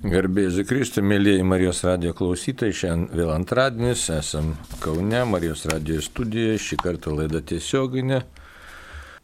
[0.00, 6.78] Garbėsiu Kristui, mėlyjei Marijos radio klausytojai, šiandien vėl antradienis, esam Kaune, Marijos radio studijoje, šį
[6.80, 8.22] kartą laida tiesioginė,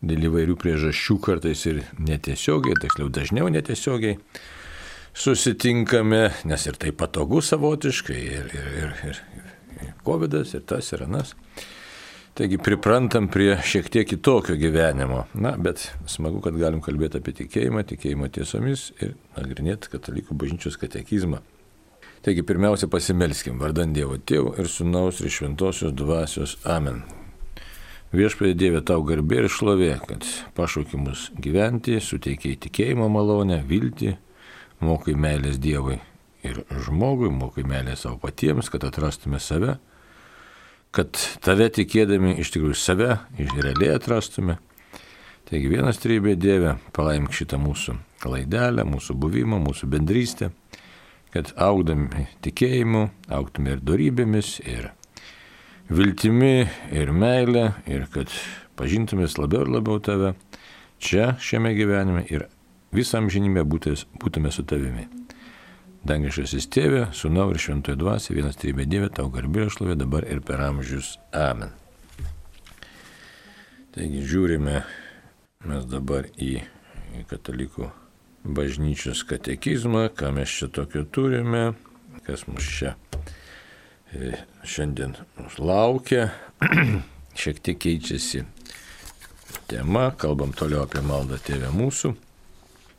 [0.05, 4.19] dėl įvairių priežasčių kartais ir netiesiogiai, tiksliau dažniau netiesiogiai
[5.17, 9.25] susitinkame, nes ir tai patogu savotiškai, ir, ir, ir, ir,
[9.81, 11.33] ir COVID, ir tas, ir anas.
[12.37, 15.23] Taigi priprantam prie šiek tiek kitokio gyvenimo.
[15.35, 21.41] Na, bet smagu, kad galim kalbėti apie tikėjimą, tikėjimo tiesomis ir nagrinėti katalikų bažnyčios katekizmą.
[22.27, 27.07] Taigi pirmiausia pasimelskim vardant Dievo Tėvų ir Sūnaus ir Šventosios Dvasios Amen.
[28.13, 30.29] Viešpatie Dieve tau garbė ir šlovė, kad
[30.61, 34.13] pašaukė mus gyventi, suteikiai tikėjimo malonę, viltį,
[34.85, 36.03] mokai meilės Dievui
[36.45, 39.79] ir žmogui, mokai meilės savo patiems, kad atrastume save
[40.95, 44.59] kad tave tikėdami iš tikrųjų save realiai atrastume.
[45.47, 47.95] Taigi vienas trybė Dieve, palaimk šitą mūsų
[48.27, 50.51] laidelę, mūsų buvimą, mūsų bendrystę,
[51.35, 54.91] kad augdami tikėjimu, auktume ir darybėmis, ir
[55.93, 58.33] viltimi, ir meilė, ir kad
[58.79, 60.35] pažintumės labiau ir labiau tave
[60.99, 62.49] čia, šiame gyvenime ir
[62.97, 65.07] visam žinime būtume su tavimi.
[66.07, 70.39] Dangiškasis tėvė, sunau ir šventoji dvasia, vienas trybė Dieve, tau garbė ir šlovė dabar ir
[70.45, 71.17] per amžius.
[71.35, 71.73] Amen.
[73.97, 74.83] Taigi žiūrime
[75.67, 76.61] mes dabar į
[77.31, 77.89] katalikų
[78.47, 81.65] bažnyčios katekizmą, ką mes čia tokio turime,
[82.29, 82.93] kas mus čia
[84.13, 86.29] e, šiandien mus laukia.
[87.41, 88.45] Šiek tiek keičiasi
[89.73, 92.15] tema, kalbam toliau apie maldą tėvę mūsų.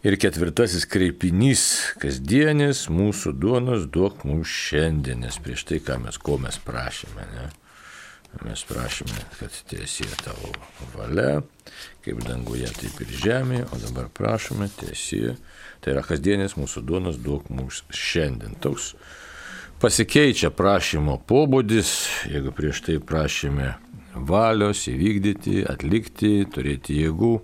[0.06, 1.62] Ir ketvirtasis kreipinys-
[2.02, 7.48] kasdienis mūsų duonos duok mums šiandien, nes prieš tai, mes, ko mes prašėme, ne?
[8.46, 10.52] Mes prašėme, kad tiesie tavo
[10.94, 11.42] valia,
[12.06, 15.36] kaip danguje, taip ir žemėje, o dabar prašome tiesie.
[15.82, 18.54] Tai yra kasdienis mūsų duonos duok mums šiandien.
[18.62, 18.94] Toks
[19.82, 23.74] pasikeičia prašymo pobūdis, jeigu prieš tai prašėme
[24.14, 27.42] valios įvykdyti, atlikti, turėti jėgų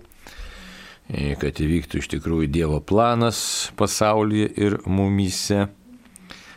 [1.12, 5.68] kad įvyktų iš tikrųjų Dievo planas pasaulyje ir mumyse.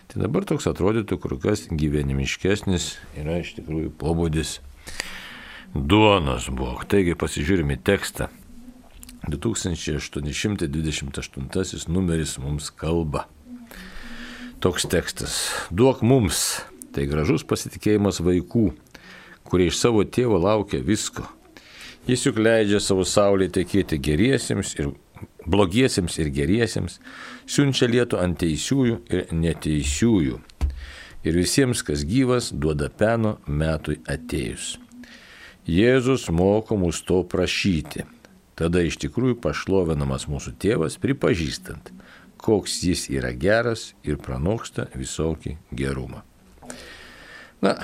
[0.07, 4.63] Tai dabar toks atrodytų kur kas gyvenimiškesnis yra iš tikrųjų pobūdis
[5.75, 6.79] duonos buvo.
[6.87, 8.31] Taigi pasižiūrime tekstą.
[9.27, 13.27] 2828 numeris mums kalba.
[14.63, 15.51] Toks tekstas.
[15.75, 16.63] Duok mums.
[16.95, 18.71] Tai gražus pasitikėjimas vaikų,
[19.45, 21.36] kurie iš savo tėvo laukia visko
[22.07, 24.93] Jis juk leidžia savo saulė tekėti geriesiems ir
[25.47, 26.99] blogiesiems ir geriesiems,
[27.49, 30.39] siunčia lietų ant teisiųjų ir neteisiųjų.
[31.27, 34.77] Ir visiems, kas gyvas, duoda peno metui atėjus.
[35.67, 38.05] Jėzus moko mus to prašyti.
[38.57, 41.91] Tada iš tikrųjų pašlovinamas mūsų tėvas, pripažįstant,
[42.39, 46.23] koks jis yra geras ir pranoksta visokį gerumą.
[47.61, 47.75] Na,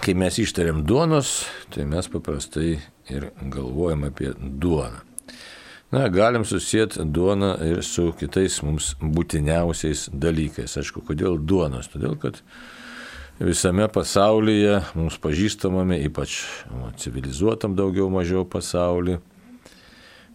[0.00, 1.44] kai mes ištariam duonos,
[1.74, 2.78] tai mes paprastai
[3.10, 5.02] ir galvojam apie duoną.
[5.94, 10.72] Na, galim susijęti duoną ir su kitais mums būtiniausiais dalykais.
[10.80, 11.86] Aišku, kodėl duonos?
[11.92, 12.40] Todėl, kad
[13.38, 16.40] visame pasaulyje, mums pažįstamame, ypač
[16.98, 19.20] civilizuotam daugiau mažiau pasaulyje,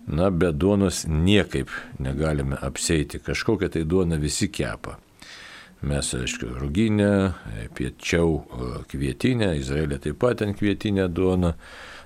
[0.07, 3.19] na, be duonos niekaip negalime apseiti.
[3.19, 4.95] Kažkokią tai duoną visi kepa.
[5.81, 7.33] Mes, aišku, ruginę,
[7.75, 8.41] piečiau
[8.91, 11.53] kvietinę, Izraelė taip pat ten kvietinę duoną.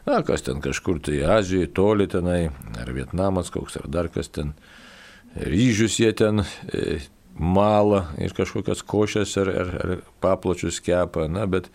[0.05, 2.49] Na, kas ten kažkur tai Azijoje, toli tenai,
[2.79, 4.51] ar Vietnamas koks, ar dar kas ten,
[5.39, 6.99] ryžius jie ten e,
[7.39, 9.93] malą ir kažkokias košės ar, ar, ar
[10.23, 11.71] papločius kepa, na, bet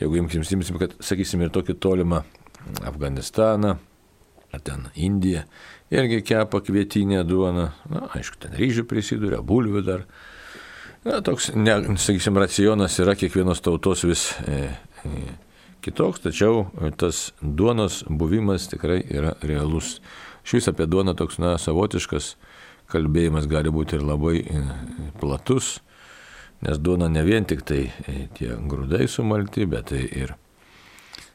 [0.00, 2.24] jeigu imkim, imsim, kad, sakysim, ir tokį tolimą
[2.88, 3.76] Afganistaną,
[4.54, 5.44] ar ten Indiją,
[5.94, 10.06] irgi kepa kvietinę duoną, na, aišku, ten ryžių prisiduria, bulvių dar.
[11.04, 14.60] Na, toks, ne, sakysim, racionas yra kiekvienos tautos vis e,
[15.04, 15.24] e,
[15.84, 16.66] kitoks, tačiau
[17.00, 19.98] tas duonos buvimas tikrai yra realus.
[20.44, 22.34] Šis apie duoną toks, na, savotiškas
[22.92, 24.62] kalbėjimas gali būti ir labai e,
[25.20, 25.78] platus,
[26.64, 30.34] nes duona ne vien tik tai e, tie grūdai sumalti, bet tai ir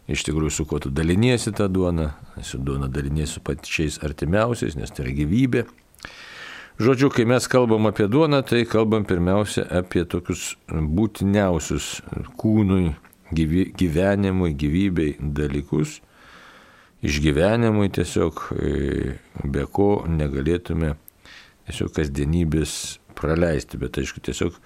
[0.09, 2.09] iš tikrųjų su kuo tu daliniesi tą duoną,
[2.45, 5.65] su duona daliniesi su pačiais artimiausiais, nes tai yra gyvybė.
[6.79, 11.97] Žodžiu, kai mes kalbam apie duoną, tai kalbam pirmiausia apie tokius būtiniausius
[12.39, 12.93] kūnui
[13.35, 15.99] gyvi, gyvenimui, gyvybei dalykus,
[17.05, 20.95] išgyvenimui tiesiog, e, be ko negalėtume
[21.69, 22.73] tiesiog kasdienybės
[23.19, 24.57] praleisti, bet aišku, tiesiog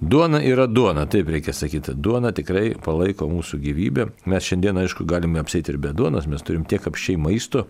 [0.00, 4.08] duona yra duona, taip reikia sakyti, duona tikrai palaiko mūsų gyvybę.
[4.30, 7.66] Mes šiandien, aišku, galime apsėti ir be duonos, mes turim tiek apšiai maisto.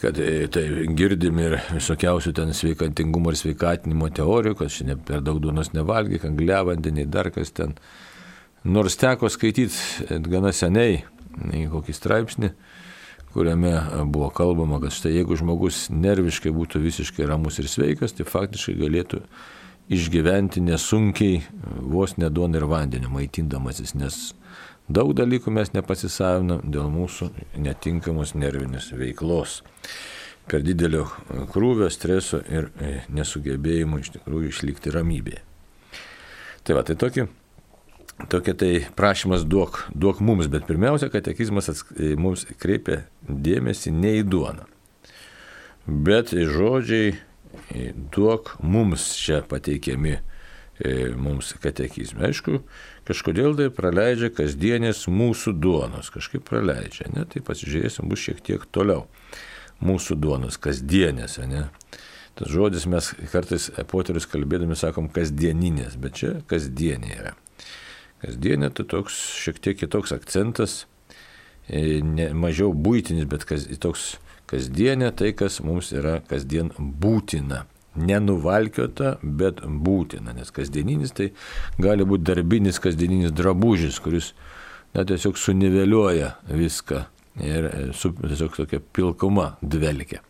[0.00, 5.40] kad e, tai girdim ir visokiausių ten sveikantingumo ir sveikatinimo teorijų, kad šiandien per daug
[5.40, 7.72] duonos nevalgyk, angliavandeniai, dar kas ten.
[8.66, 11.04] Nors teko skaityti e, gana seniai
[11.70, 12.48] kokį straipsnį,
[13.30, 13.74] kuriame
[14.10, 19.20] buvo kalbama, kad štai jeigu žmogus nerviškai būtų visiškai ramus ir sveikas, tai faktiškai galėtų
[19.92, 21.44] išgyventi nesunkiai
[21.78, 24.18] vos neduon ir vandeniu maitindamasis, nes
[24.88, 27.30] daug dalykų mes nepasisavinam dėl mūsų
[27.62, 29.60] netinkamos nervinės veiklos.
[30.50, 31.06] Per didelio
[31.52, 35.42] krūvio, streso ir e, nesugebėjimo iš tikrųjų išlikti ramybėje.
[36.66, 37.28] Tai va, tai tokia
[38.28, 44.16] tokia tai prašymas duok, duok mums, bet pirmiausia, katekizmas ats, e, mums kreipia dėmesį ne
[44.20, 44.64] į duoną,
[45.86, 50.22] bet į žodžiai e, duok mums čia pateikiami e,
[51.12, 52.24] mums katekizme.
[52.30, 52.62] Aišku,
[53.08, 57.28] kažkodėl tai praleidžia kasdienės mūsų duonos, kažkaip praleidžia, ne?
[57.28, 59.06] tai pasižiūrėsim, bus šiek tiek toliau.
[59.84, 61.66] Mūsų duonos, kasdienės, ne?
[62.36, 67.32] Tas žodis mes kartais poterius kalbėdami sakom kasdieninės, bet čia kasdienė yra.
[68.24, 70.76] Kasdienė tai toks šiek tiek kitoks akcentas,
[71.68, 74.14] e, ne, mažiau būtinis, bet kas, toks
[74.50, 77.66] kasdienė tai, kas mums yra kasdien būtina.
[77.96, 81.30] Nenuvalkiota, bet būtina, nes kasdieninis tai
[81.80, 84.34] gali būti darbinis kasdieninis drabužis, kuris
[84.92, 87.06] na, tiesiog suniveliuoja viską
[87.40, 90.20] ir e, su, tiesiog tokia pilkuma dvelkia.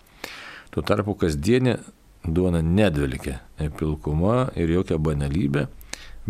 [0.70, 1.78] Tuo tarpu kasdienė
[2.26, 3.40] duona nedvelkia
[3.78, 5.66] pilkuma ir jokia banalybė,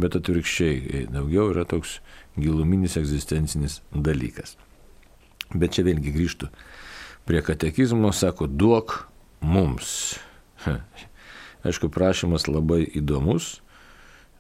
[0.00, 1.98] bet atvirkščiai e, daugiau yra toks
[2.37, 4.56] giluminis egzistencinis dalykas.
[5.54, 6.50] Bet čia vėlgi grįžtų
[7.26, 9.06] prie katekizmo, sako, duok
[9.43, 10.16] mums.
[11.66, 13.56] Aišku, prašymas labai įdomus,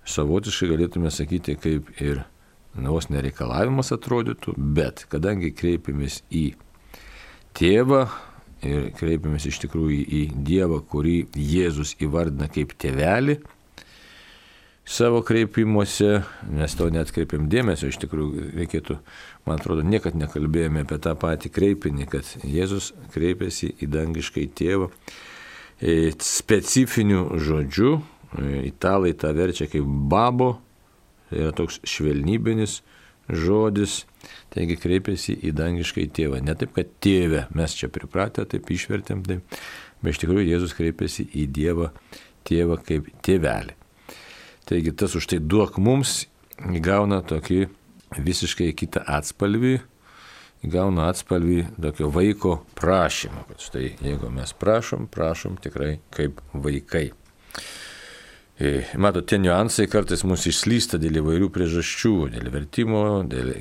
[0.06, 2.22] savotiškai galėtume sakyti, kaip ir
[2.76, 6.50] vos nereikalavimas atrodytų, bet kadangi kreipiamės į
[7.56, 8.04] tėvą
[8.66, 13.40] ir kreipiamės iš tikrųjų į Dievą, kurį Jėzus įvardina kaip tėvelį,
[14.86, 16.20] savo kreipimuose,
[16.54, 18.98] mes to netkreipiam dėmesio, iš tikrųjų reikėtų,
[19.48, 24.90] man atrodo, niekad nekalbėjome apie tą patį kreipinį, kad Jėzus kreipėsi į dangiškai tėvą
[25.82, 27.96] e, specifiniu žodžiu,
[28.38, 30.52] e, italai tą verčia kaip babo,
[31.30, 32.78] tai yra toks švelnybinis
[33.26, 34.04] žodis,
[34.54, 36.38] taigi kreipėsi į dangiškai tėvą.
[36.46, 39.58] Ne taip, kad tėvę mes čia pripratę, taip išvertėm, taip,
[39.98, 41.90] bet iš tikrųjų Jėzus kreipėsi į Dievą
[42.46, 43.74] tėvą kaip tėvelį.
[44.66, 46.24] Taigi tas už tai duok mums
[46.58, 47.66] įgauna tokį
[48.18, 49.76] visiškai kitą atspalvį,
[50.66, 53.44] įgauna atspalvį tokio vaiko prašymo.
[53.50, 57.10] Kad štai jeigu mes prašom, prašom tikrai kaip vaikai.
[58.56, 63.52] E, Matot, tie niuansai kartais mūsų išslysta dėl įvairių priežasčių, dėl vertimo, dėl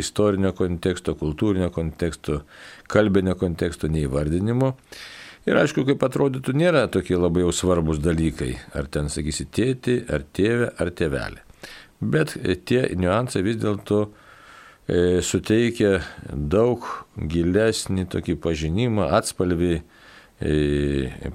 [0.00, 2.40] istorinio konteksto, kultūrinio konteksto,
[2.88, 4.72] kalbinio konteksto neįvardinimo.
[5.44, 10.24] Ir aišku, kaip atrodytų, nėra tokie labai jau svarbus dalykai, ar ten, sakysi, tėti, ar
[10.32, 11.42] tėvė, ar tėvelė.
[12.00, 12.32] Bet
[12.68, 13.98] tie niuansai vis dėlto
[14.88, 15.98] e, suteikia
[16.32, 16.86] daug
[17.16, 19.82] gilesnį tokį pažinimą, atspalvį e,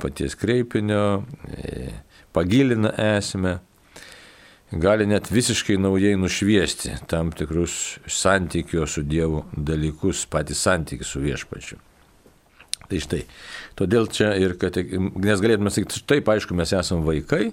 [0.02, 1.22] paties kreipinio,
[1.54, 1.92] e,
[2.34, 3.60] pagilina esmę,
[4.74, 11.78] gali net visiškai naujai nušviesti tam tikrus santykio su Dievu dalykus, patį santykį su viešpačiu.
[12.90, 13.22] Tai štai,
[13.78, 17.52] todėl čia ir, kad, nes galėtume sakyti, taip, aišku, mes esame vaikai,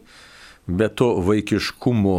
[0.67, 2.19] bet to vaikiškumo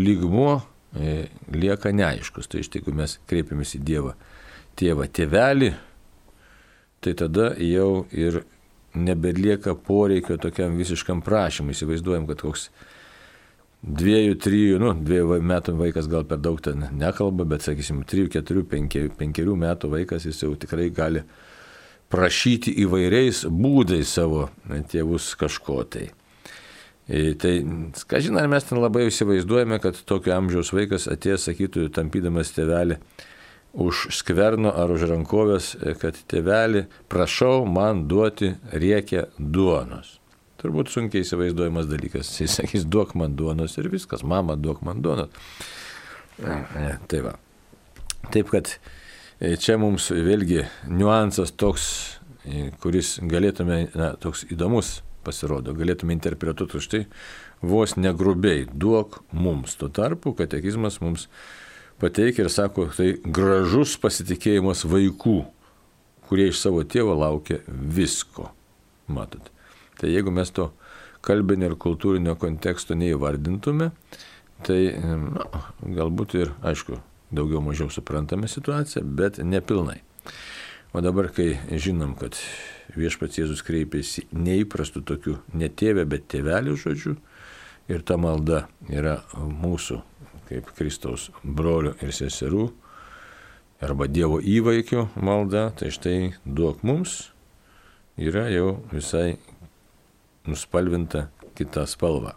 [0.00, 0.54] lygmuo
[0.96, 2.48] e, lieka neaiškus.
[2.48, 4.14] Tai iš tikrųjų mes kreipiamės į Dievą,
[4.80, 5.74] tėvą, tėvelį,
[7.04, 8.42] tai tada jau ir
[8.94, 11.76] nebelieka poreikio tokiam visiškam prašymui.
[11.76, 12.68] Įsivaizduojam, kad koks
[13.80, 18.66] dviejų, trijų, nu, dviejų metų vaikas gal per daug ten nekalba, bet, sakysim, trijų, keturių,
[19.20, 21.24] penkerių, metų vaikas jis jau tikrai gali
[22.10, 24.48] prašyti įvairiais būdais savo
[24.90, 26.10] tėvus kažko tai.
[27.10, 27.56] E, tai,
[28.06, 33.00] ką žinai, mes ten labai įsivaizduojame, kad tokio amžiaus vaikas atėjęs sakytų, tampydamas tėvelį
[33.82, 40.18] už skverno ar už rankovės, e, kad tėvelį prašau man duoti riekę duonos.
[40.60, 42.30] Turbūt sunkiai įsivaizduojamas dalykas.
[42.42, 45.34] Jis sakys, duok man duonos ir viskas, mama, duok man duonos.
[46.38, 47.34] E, tai va.
[48.30, 48.70] Taip kad
[49.40, 51.84] čia mums vėlgi niuansas toks,
[52.44, 57.00] e, kuris galėtume, na, toks įdomus pasirodo, galėtume interpretuoti štai
[57.64, 59.78] vos negrubiai, duok mums.
[59.80, 61.28] Tuo tarpu katekizmas mums
[62.00, 65.38] pateikia ir sako, tai gražus pasitikėjimas vaikų,
[66.28, 68.50] kurie iš savo tėvo laukia visko.
[69.10, 69.48] Matot.
[70.00, 70.70] Tai jeigu mes to
[71.24, 73.90] kalbinio ir kultūrinio konteksto neįvardintume,
[74.64, 75.48] tai na,
[75.80, 80.00] galbūt ir, aišku, daugiau mažiau suprantame situaciją, bet nepilnai.
[80.92, 82.38] O dabar, kai žinom, kad
[82.98, 87.14] viešpats Jėzus kreipėsi neįprastų tokių ne tėvė, bet tėvelių žodžių
[87.90, 90.00] ir ta malda yra mūsų
[90.50, 92.66] kaip Kristaus brolių ir seserų
[93.80, 97.30] arba Dievo įvaikių malda, tai štai duok mums
[98.20, 99.38] yra jau visai
[100.50, 102.34] nuspalvinta kita spalva.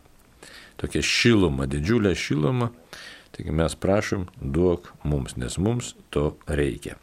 [0.77, 2.71] Tokia šiluma, didžiulė šiluma.
[3.33, 6.99] Taigi mes prašom, duok mums, nes mums to reikia.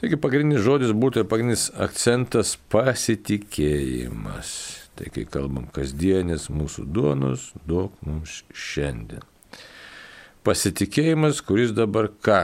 [0.00, 4.54] Taigi pagrindinis žodis būtų ir pagrindinis akcentas pasitikėjimas.
[4.94, 9.24] Tai kai kalbam kasdienis mūsų duonos, duok mums šiandien.
[10.44, 12.40] Pasitikėjimas, kuris dabar ką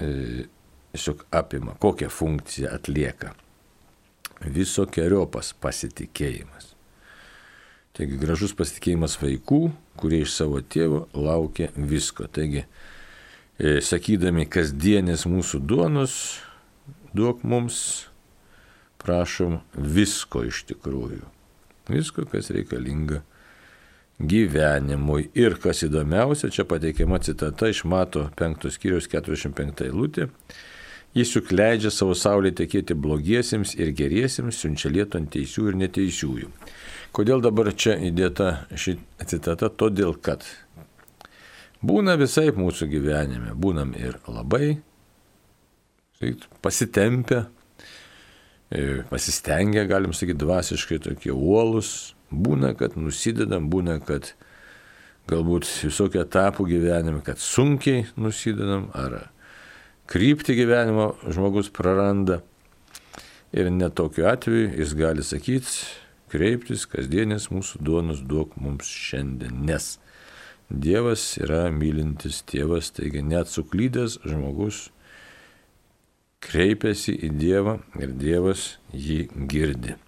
[0.00, 0.44] e,
[0.92, 3.32] tiesiog apima, kokią funkciją atlieka.
[4.42, 6.71] Visokiojopas pasitikėjimas.
[7.92, 9.66] Taigi gražus pasitikėjimas vaikų,
[10.00, 12.24] kurie iš savo tėvo laukia visko.
[12.24, 12.64] Taigi
[13.62, 16.14] E, sakydami kasdienės mūsų duonos,
[17.14, 18.08] duok mums,
[19.02, 21.20] prašom, visko iš tikrųjų.
[21.92, 23.20] Visko, kas reikalinga
[24.18, 25.28] gyvenimui.
[25.38, 30.30] Ir kas įdomiausia, čia pateikiama citata iš Mato 5 skyriaus 45 eilutė.
[31.14, 36.50] Jis juk leidžia savo saulė tekėti blogiesiems ir geriesiems, siunčia lietų ant teisių ir neteisiųjų.
[37.12, 38.96] Kodėl dabar čia įdėta ši
[39.28, 39.68] citata?
[39.68, 40.46] Todėl, kad
[41.82, 44.76] Būna visai mūsų gyvenime, būnam ir labai
[46.62, 47.40] pasitempę,
[48.70, 54.30] e, pasistengę, galim sakyti, dvasiškai tokie uolus, būna, kad nusidedam, būna, kad
[55.26, 59.32] galbūt visokių etapų gyvenime, kad sunkiai nusidedam, ar
[60.06, 62.44] krypti gyvenimo žmogus praranda.
[63.52, 65.82] Ir netokiu atveju jis gali sakyti,
[66.32, 69.96] kreiptis, kasdienės mūsų duonos duok mums šiandien, nes
[70.72, 74.86] Dievas yra mylintis tėvas, taigi net suklydęs žmogus
[76.42, 79.98] kreipiasi į Dievą ir Dievas jį girdi.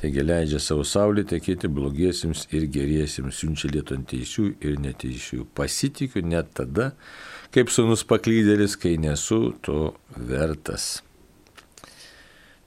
[0.00, 5.44] Taigi leidžia savo saulį tekėti blogiesiems ir geriesiems, siunčia lietų ant teisių ir neteisių.
[5.56, 6.94] Pasitikiu net tada,
[7.52, 11.02] kaip sunus paklydėlis, kai nesu to vertas.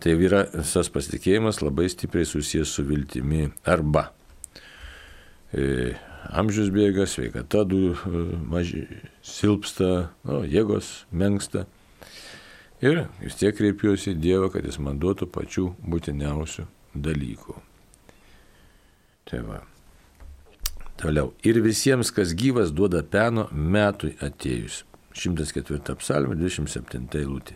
[0.04, 4.10] Tai yra visas pasitikėjimas labai stipriai susijęs su viltimi arba
[5.56, 5.94] e,
[6.36, 8.84] amžius bėga, sveikata du e, maži,
[9.24, 11.64] silpsta, nu, jėgos menksta.
[12.84, 16.66] Ir vis tiek kreipiuosi Dievą, kad jis man duotų pačių būtiniausių
[17.00, 17.56] dalykų.
[19.30, 19.62] Tai va.
[21.00, 21.32] Toliau.
[21.48, 24.84] Ir visiems, kas gyvas, duoda peno metui atėjus.
[25.16, 27.56] 104 psalmė, 27 eilutė.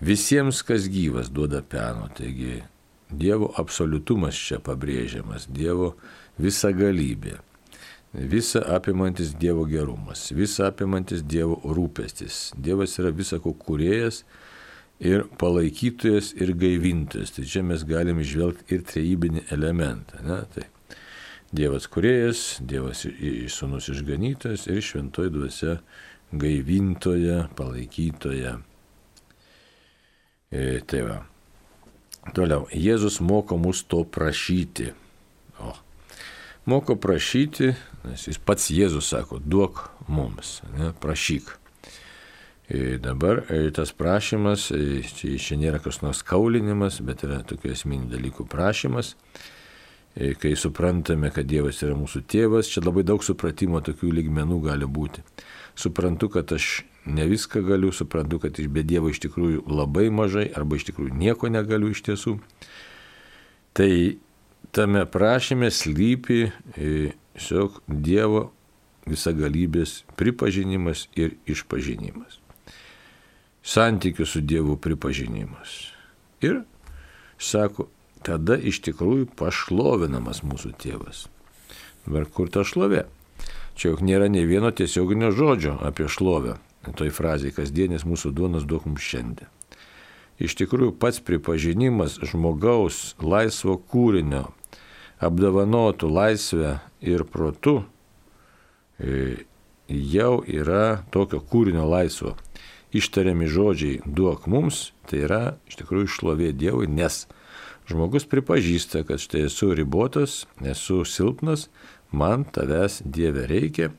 [0.00, 2.08] Visiems, kas gyvas, duoda peno.
[2.16, 2.62] Taigi
[3.14, 5.94] Dievo absoliutumas čia pabrėžiamas, Dievo
[6.40, 7.38] visagalybė
[8.14, 12.52] visa apimantis Dievo gerumas, visa apimantis Dievo rūpestis.
[12.56, 14.22] Dievas yra visako kuriejas
[15.00, 17.34] ir palaikytojas ir gaivintojas.
[17.34, 20.22] Tai čia mes galime išvelgti ir trejybinį elementą.
[20.22, 20.42] Ne?
[20.54, 20.68] Tai
[21.54, 23.04] Dievas kuriejas, Dievas
[23.50, 25.80] sunus išganytojas ir šventoji dvasia
[26.32, 28.60] gaivintoja, palaikytoja.
[30.54, 31.16] E, tai va.
[32.34, 34.92] Toliau, Jėzus moko mus to prašyti.
[35.58, 35.72] O,
[36.70, 37.72] moko prašyti,
[38.06, 41.50] nes jis pats Jėzus sako, duok mums, ne, prašyk.
[42.70, 44.70] Ir dabar ir tas prašymas,
[45.18, 49.16] čia, čia nėra kas nors kaulinimas, bet yra tokių esminių dalykų prašymas.
[50.14, 54.86] Ir kai suprantame, kad Dievas yra mūsų tėvas, čia labai daug supratimo tokių lygmenų gali
[54.86, 55.24] būti.
[55.74, 60.78] Suprantu, kad aš ne viską galiu, suprantu, kad be Dievo iš tikrųjų labai mažai arba
[60.78, 62.36] iš tikrųjų nieko negaliu iš tiesų.
[63.74, 63.90] Tai
[64.70, 68.52] tame prašyme slypi tiesiog Dievo
[69.10, 72.38] visagalybės pripažinimas ir išpažinimas.
[73.64, 75.74] Santykių su Dievu pripažinimas.
[76.44, 76.62] Ir
[77.40, 77.88] sako,
[78.24, 81.26] tada iš tikrųjų pašlovinamas mūsų tėvas.
[82.06, 83.06] Dabar kur ta šlovė?
[83.74, 86.58] Čia juk nėra ne vieno tiesioginio žodžio apie šlovę.
[86.84, 89.48] Toj frazėje kasdienės mūsų duonas duok mums šiandien.
[90.42, 94.48] Iš tikrųjų pats pripažinimas žmogaus laisvo kūrinio
[95.22, 97.84] apdovanotų laisvę ir protu,
[98.98, 99.46] e,
[99.88, 102.34] jau yra tokio kūrinio laisvo.
[102.94, 107.24] Ištariami žodžiai duok mums, tai yra iš tikrųjų šlovė Dievui, nes
[107.90, 111.68] žmogus pripažįsta, kad štai esu ribotas, esu silpnas,
[112.12, 113.90] man tavęs Dieve reikia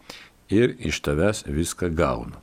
[0.50, 2.42] ir iš tavęs viską gaunu.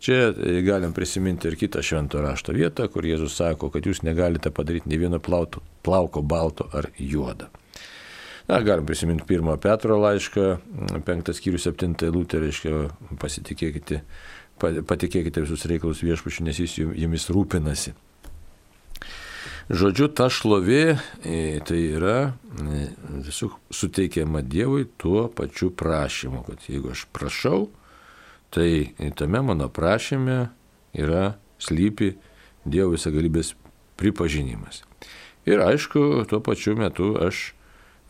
[0.00, 4.50] Čia e, galim prisiminti ir kitą švento rašto vietą, kur Jėzus sako, kad jūs negalite
[4.50, 7.50] padaryti ne vieno plauto, plauko balto ar juodo.
[8.48, 10.46] Na, galim prisiminti pirmą Petro laišką,
[11.06, 12.86] penktas skyrius, septintą eilutę, reiškia,
[13.20, 14.00] pasitikėkite
[14.60, 17.94] patikėkite visus reikalus viešpačiu, nes jis jumis rūpinasi.
[19.68, 22.88] Žodžiu, ta šlovė e, tai yra e,
[23.26, 27.68] tiesiog suteikiama Dievui tuo pačiu prašymu, kad jeigu aš prašau,
[28.50, 30.38] tai tame mano prašyme
[30.96, 32.14] yra slypi
[32.64, 33.54] Dievo visagalybės
[34.00, 34.82] pripažinimas.
[35.48, 37.50] Ir aišku, tuo pačiu metu aš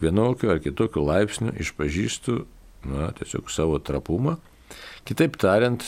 [0.01, 2.45] vienokiu ar kitokiu laipsniu išpažįstu
[2.89, 4.39] na, tiesiog savo trapumą.
[5.07, 5.85] Kitaip tariant,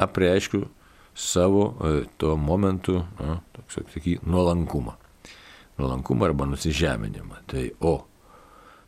[0.00, 0.66] apreiškiu
[1.14, 4.96] savo e, tuo momentu, na, toks, sakyk, nuolankumą.
[5.78, 7.42] Nuolankumą arba nusižeminimą.
[7.50, 7.94] Tai o,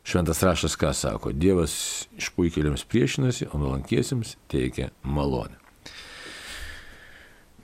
[0.05, 1.75] šventas rašas ką sako, Dievas
[2.19, 5.57] išpuikėliams priešinasi, o nuolankiesiems teikia malonę.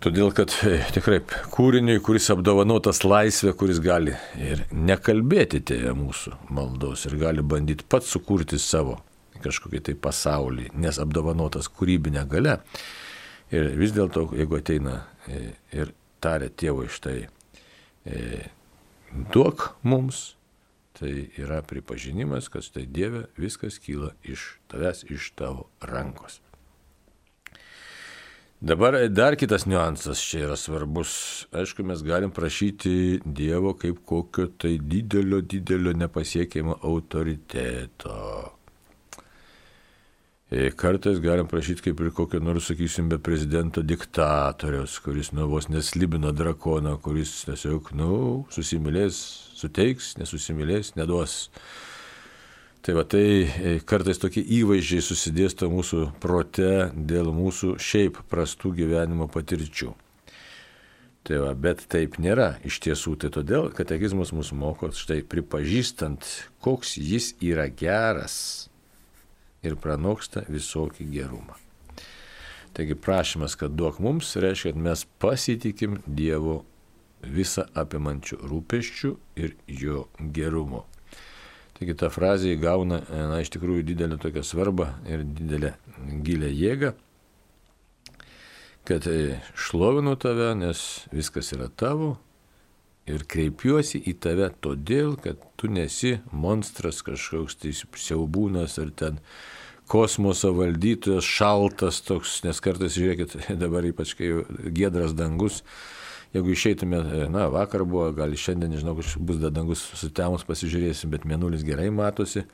[0.02, 1.20] Todėl, kad e, tikrai
[1.54, 8.10] kūriniui, kuris apdovanotas laisvė, kuris gali ir nekalbėti tėje mūsų maldos ir gali bandyti pats
[8.10, 8.98] sukurti savo
[9.42, 12.58] kažkokį tai pasaulį, nes apdovanotas kūrybinė gale.
[13.52, 15.92] Ir vis dėlto, jeigu ateina e, ir
[16.24, 17.26] taria tėvui štai,
[18.08, 18.20] e,
[19.34, 20.38] duok mums,
[20.96, 26.40] tai yra pripažinimas, kad štai Dieve viskas kyla iš tavęs, iš tavo rankos.
[28.62, 31.12] Dabar dar kitas niuansas čia yra svarbus.
[31.50, 38.18] Aišku, mes galim prašyti Dievo kaip kokio tai didelio, didelio nepasiekiamo autoriteto.
[40.52, 45.70] E, kartais galim prašyti kaip ir kokio nors, sakysim, be prezidento diktatoriaus, kuris nu vos
[45.72, 48.16] neslibino drakoną, kuris tiesiog, nu,
[48.52, 49.16] susimylės,
[49.56, 51.38] suteiks, nesusimylės, neduos.
[52.84, 59.30] Tai va tai e, kartais tokie įvaizdžiai susidėsto mūsų prote dėl mūsų šiaip prastų gyvenimo
[59.32, 59.94] patirčių.
[61.30, 63.16] Tai va, bet taip nėra iš tiesų.
[63.24, 66.28] Tai todėl katekizmas mus moko, štai pripažįstant,
[66.60, 68.68] koks jis yra geras
[69.66, 71.58] ir pranoksta visokį gerumą.
[72.74, 76.62] Taigi prašymas, kad duok mums, reiškia, kad mes pasitikim Dievo
[77.22, 79.12] visą apimančių rūpeščių
[79.44, 80.86] ir jo gerumo.
[81.78, 85.74] Taigi ta frazė įgauna, na, iš tikrųjų didelę tokią svarbą ir didelę
[86.26, 86.94] gilę jėgą,
[88.88, 89.06] kad
[89.58, 92.16] šlovinu tave, nes viskas yra tavo
[93.10, 99.20] ir kreipiuosi į tave todėl, kad tu nesi monstras kažkoks tai siaubūnas ar ten
[99.92, 104.30] kosmoso valdytojas, šaltas toks, nes kartais, žiūrėkit, dabar ypač kai
[104.72, 105.62] giedras dangus,
[106.36, 107.02] jeigu išeitume,
[107.34, 112.46] na, vakar buvo, gal šiandien, nežinau, bus dar dangus sutemus, pasižiūrėsim, bet mėnulis gerai matosi.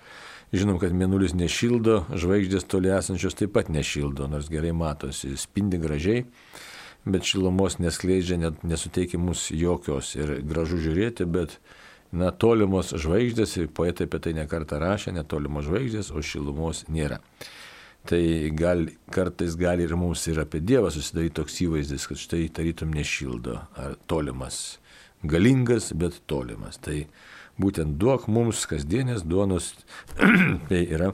[0.56, 6.24] Žinom, kad mėnulis nešildo, žvaigždės toli esančios taip pat nešildo, nors gerai matosi, spindi gražiai,
[7.08, 11.58] bet šilumos neskleidžia, net nesuteikia mums jokios ir gražu žiūrėti, bet
[12.12, 17.22] na, tolimos žvaigždės, poetai apie tai nekartą rašė, netolimos žvaigždės, o šilumos nėra
[18.08, 22.94] tai gal, kartais gali ir mums ir apie Dievą susidaryti toks įvaizdis, kad štai tarytum
[22.96, 24.78] nešildo ar tolimas.
[25.28, 26.80] Galingas, bet tolimas.
[26.84, 27.02] Tai
[27.60, 29.74] būtent duok mums kasdienės duonos,
[30.70, 31.12] tai yra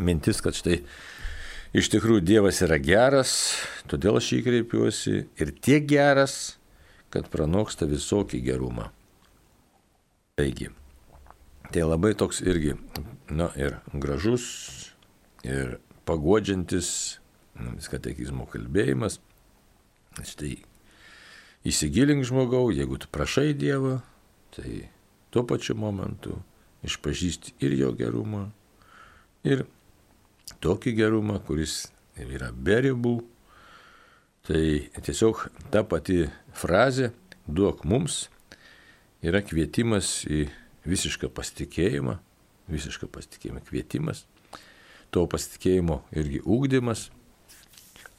[0.00, 0.80] mintis, kad štai
[1.76, 3.32] iš tikrųjų Dievas yra geras,
[3.90, 6.56] todėl aš jį kreipiuosi ir tiek geras,
[7.10, 8.90] kad pranoksta visokį gerumą.
[10.38, 10.70] Taigi,
[11.70, 12.76] tai labai toks irgi,
[13.30, 14.46] na ir gražus,
[15.46, 15.78] ir
[16.08, 17.20] pagodžiantis
[17.60, 19.18] nu, katekizmo kalbėjimas.
[20.26, 20.56] Štai
[21.66, 24.00] įsigilink žmogau, jeigu tu prašai Dievą,
[24.54, 24.88] tai
[25.30, 26.40] tuo pačiu momentu
[26.86, 28.48] išpažįsti ir jo gerumą,
[29.44, 29.66] ir
[30.64, 31.86] tokį gerumą, kuris
[32.20, 33.14] yra be ribų.
[34.46, 34.64] Tai
[35.04, 36.24] tiesiog ta pati
[36.56, 37.10] frazė
[37.46, 38.24] duok mums
[39.22, 40.46] yra kvietimas į
[40.88, 42.16] visišką pasitikėjimą,
[42.72, 44.24] visišką pasitikėjimą kvietimas
[45.14, 47.08] to pasitikėjimo irgi ūkdymas.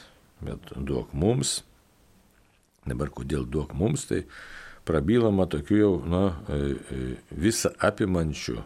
[0.42, 1.62] bet duok mums.
[2.84, 4.24] Dabar kodėl duok mums, tai
[4.84, 6.24] prabylama tokiu jau na,
[7.32, 8.58] visą apimančiu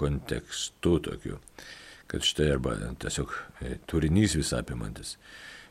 [0.00, 1.38] kontekstu tokiu,
[2.10, 3.34] kad štai arba tiesiog
[3.90, 5.16] turinys visą apimantis.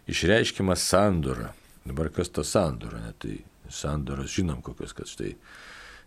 [0.10, 1.54] Išreiškima sandora.
[1.86, 3.02] Dabar kas ta sandora?
[3.04, 3.14] Ne?
[3.20, 3.36] Tai
[3.70, 5.36] sandoras žinom kokios, kad štai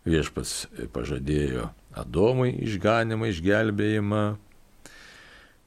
[0.08, 4.22] viešpats pažadėjo Adomui išganimą, išgelbėjimą,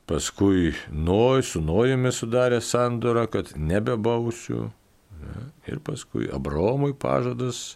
[0.09, 4.69] paskui Noj, su Nojumi sudarė sandorą, kad nebebausiu,
[5.21, 5.45] ne?
[5.69, 7.75] ir paskui Abromui pažadas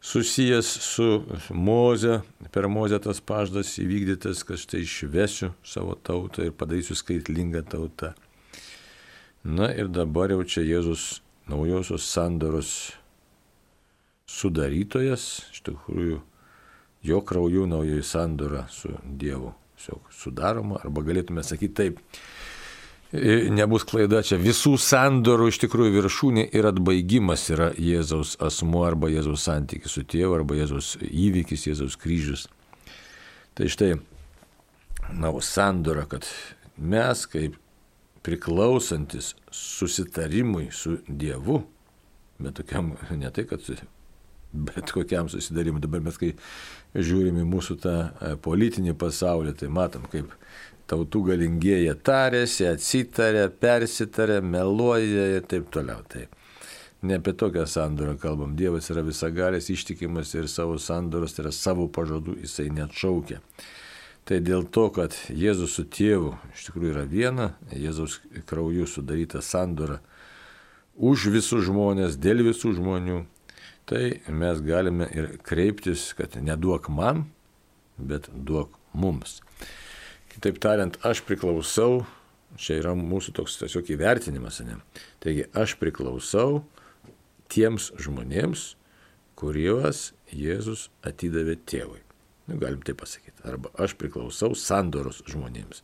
[0.00, 2.20] susijęs su Moze,
[2.52, 8.12] per Moze tas pažadas įvykdytas, kad štai išvesiu savo tautą ir padarysiu skaitlingą tautą.
[9.44, 12.72] Na ir dabar jau čia Jėzus naujosios sandoros
[14.26, 16.18] sudarytojas, iš tikrųjų
[17.06, 19.54] jo krauju naujoji sandora su Dievu
[20.10, 22.00] sudaroma, arba galėtume sakyti taip,
[23.12, 29.46] nebus klaida čia, visų sandorų iš tikrųjų viršūnė ir atbaigimas yra Jėzaus asmuo arba Jėzaus
[29.46, 32.46] santykis su tėvu arba Jėzaus įvykis, Jėzaus kryžius.
[33.56, 33.94] Tai štai,
[35.14, 36.26] na, sandora, kad
[36.76, 37.56] mes kaip
[38.26, 41.62] priklausantis susitarimui su Dievu,
[42.42, 43.62] bet tokiam ne tai, kad
[44.56, 45.82] bet kokiam susidarimui.
[45.84, 46.32] Dabar mes kai
[46.94, 50.32] žiūrim į mūsų tą e, politinį pasaulį, tai matom, kaip
[50.90, 56.02] tautų galingieji tarėsi, atsitarė, persitarė, meluoja ir taip toliau.
[56.08, 56.26] Tai
[57.06, 58.56] ne apie tokią sandorą kalbam.
[58.58, 63.42] Dievas yra visagalis, ištikimas ir savo sandoros, tai yra savo pažadų, jisai neatšaukia.
[64.26, 70.00] Tai dėl to, kad Jėzus su tėvu iš tikrųjų yra viena, Jėzaus krauju sudaryta sandora
[70.96, 73.20] už visus žmonės, dėl visų žmonių,
[73.86, 77.26] tai mes galime ir kreiptis, kad neduok man,
[77.96, 79.40] bet duok mums.
[80.32, 82.02] Kitaip tariant, aš priklausau,
[82.60, 84.80] čia yra mūsų toks tiesiog įvertinimas, ne?
[85.22, 86.64] Taigi aš priklausau
[87.52, 88.74] tiems žmonėms,
[89.38, 92.02] kuriuos Jėzus atidavė tėvui.
[92.46, 93.38] Nu, galim tai pasakyti.
[93.46, 95.82] Arba aš priklausau sandoros žmonėms.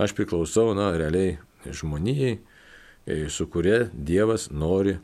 [0.00, 2.36] Aš priklausau, na, realiai žmonijai,
[3.06, 4.96] e, su kuria Dievas nori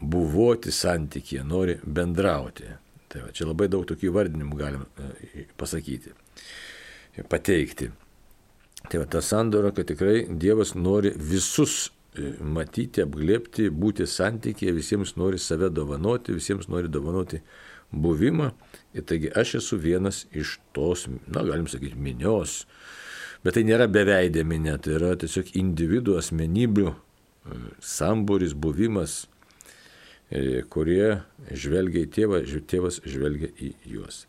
[0.00, 2.68] buvoti santykėje, nori bendrauti.
[3.08, 6.12] Tai va, čia labai daug tokių vardinimų galim e, pasakyti,
[7.30, 7.90] pateikti.
[8.90, 15.14] Tai va, ta sandora, kad tikrai Dievas nori visus e, matyti, apglėpti, būti santykėje, visiems
[15.20, 17.40] nori save dovanoti, visiems nori dovanoti
[17.94, 18.50] buvimą.
[18.96, 22.64] Ir taigi aš esu vienas iš tos, na, galim sakyti, minios.
[23.46, 29.22] Bet tai nėra beveidė minė, tai yra tiesiog individų asmenybių e, sambūris, buvimas
[30.70, 31.20] kurie
[31.54, 34.24] žvelgia į tėvą, tėvas žvelgia į juos.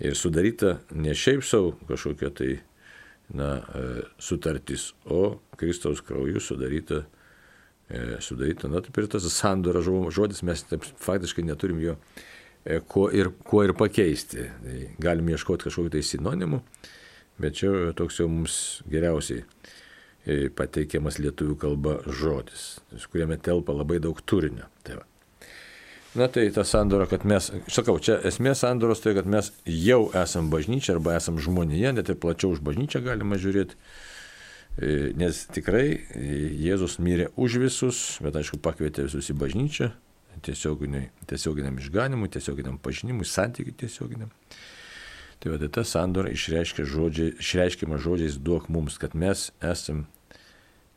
[0.00, 2.50] Ir sudaryta ne šiaip savo kažkokia tai
[3.34, 7.02] na, e, sutartis, o Kristaus krauju sudaryta,
[7.90, 11.98] e, sudaryta na, taip ir tas sandora žodis, mes taip, faktiškai neturim jo
[12.88, 14.48] ko ir, ko ir pakeisti.
[14.62, 16.62] Tai galim ieškoti kažkokiu tai sinonimu,
[17.40, 19.44] bet čia toks jau mums geriausiai
[20.56, 22.78] pateikiamas lietuvių kalba žodis,
[23.12, 24.68] kuriame telpa labai daug turinio.
[24.84, 25.06] Tai va.
[26.16, 30.48] Na tai ta sandora, kad mes, sakau, čia esmė sandoros tai, kad mes jau esam
[30.48, 33.76] bažnyčia arba esam žmonėje, net ir plačiau už bažnyčią galima žiūrėti.
[34.78, 35.98] E, nes tikrai
[36.62, 39.90] Jėzus mirė už visus, bet aišku pakvietė visus į bažnyčią,
[40.48, 44.32] tiesioginiam, tiesioginiam išganimui, tiesioginiam pažinimui, santykiui tiesioginiam.
[45.38, 50.06] Tai va, tai ta sandora išreiškia žodžiai, išreiškima žodžiais duok mums, kad mes esam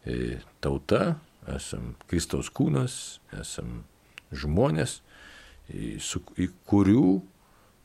[0.06, 1.18] e, tauta,
[1.52, 3.82] esam Kristaus kūnas, esam
[4.32, 5.00] žmonės,
[6.04, 7.08] su, į kurių,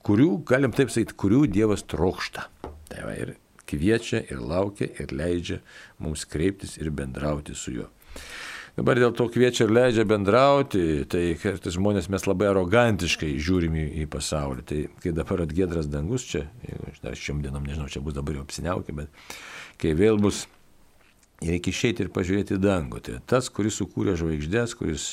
[0.06, 2.48] kurių, galim taip sakyti, kurių Dievas trokšta.
[2.90, 5.61] Tai va, ir kviečia, ir laukia, ir leidžia
[6.02, 7.88] mums kreiptis ir bendrauti su juo.
[8.76, 13.85] Dabar dėl to kviečia ir leidžia bendrauti, tai kartais žmonės mes labai arogantiškai žiūrim į,
[14.02, 14.64] į pasaulį.
[14.68, 16.44] Tai kai dabar atgėdras dangus čia,
[17.00, 19.32] dar šiom dienom, nežinau, čia bus dabar jau apsiniaukia, bet
[19.80, 20.44] kai vėl bus,
[21.40, 23.00] reikia išeiti ir pažiūrėti dangų.
[23.09, 25.09] Tai tas, kuris sukūrė žvaigždės, kuris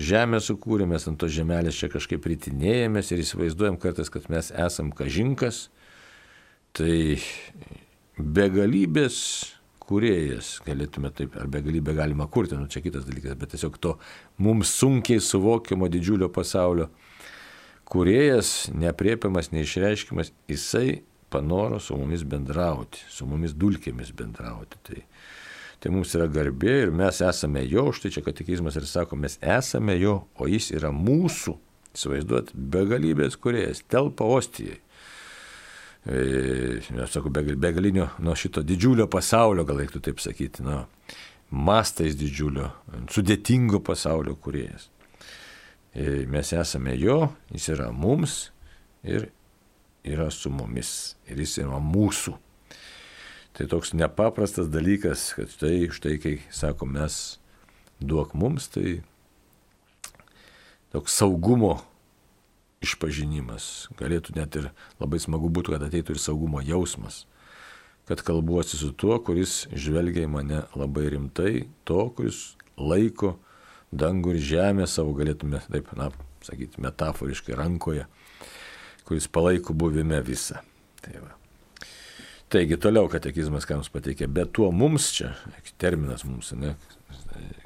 [0.00, 4.90] žemę sukūrė, mes ant to žemelės čia kažkaip pritinėjomės ir įsivaizduojam kartais, kad mes esam
[4.96, 5.68] kažinkas,
[6.76, 7.18] tai
[8.16, 9.18] begalybės
[9.90, 13.96] kuriejas, galėtume taip, ar begalybę galima kurti, nu čia kitas dalykas, bet tiesiog to
[14.38, 16.90] mums sunkiai suvokiamo didžiulio pasaulio
[17.90, 24.78] kuriejas, nepriepiamas, neišreiškimas, jisai panoro su mumis bendrauti, su mumis dulkėmis bendrauti.
[24.86, 25.02] Tai
[25.80, 29.96] tai mums yra garbė ir mes esame jo, štai čia katekizmas ir sako, mes esame
[30.00, 31.56] jo, o jis yra mūsų,
[31.96, 34.78] įsivaizduot, begalybės kuriejas, telpa ostijai.
[36.08, 36.80] E,
[37.12, 40.84] sakau, begalinio nuo šito didžiulio pasaulio, gal reiktų taip sakyti, nuo
[41.50, 42.70] mastais didžiulio,
[43.12, 44.88] sudėtingo pasaulio kuriejas.
[45.94, 48.50] e, mes esame jo, jis yra mums
[49.02, 49.30] ir
[50.04, 52.36] yra su mumis ir jis yra mūsų.
[53.56, 57.40] Tai toks nepaprastas dalykas, kad štai, štai kai sako mes
[58.00, 59.00] duok mums, tai
[60.94, 61.80] toks saugumo
[62.84, 63.90] išpažinimas.
[63.98, 67.24] Galėtų net ir labai smagu būtų, kad ateitų ir saugumo jausmas.
[68.08, 71.52] Kad kalbuosi su tuo, kuris žvelgia į mane labai rimtai,
[71.86, 73.36] to, kuris laiko
[73.92, 76.08] dangų ir žemę savo, galėtume taip, na,
[76.46, 78.06] sakyti, metaforiškai rankoje,
[79.06, 80.62] kuris palaiko buvime visą.
[81.04, 81.39] Tai va.
[82.50, 85.28] Taigi toliau katekizmas, ką mums pateikė, bet tuo mums čia,
[85.78, 86.72] terminas mums, ne,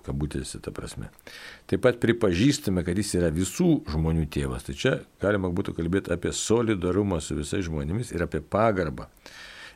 [0.05, 1.09] kabutėse ta prasme.
[1.71, 4.67] Taip pat pripažįstame, kad jis yra visų žmonių tėvas.
[4.67, 9.09] Tai čia galima būtų kalbėti apie solidarumą su visais žmonėmis ir apie pagarbą.